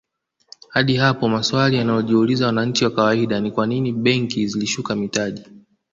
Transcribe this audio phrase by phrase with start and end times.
[0.69, 5.45] Hadi hapo swali analojiuliza mwananchi wa kawaida ni kwanini benki zilishuka mitaji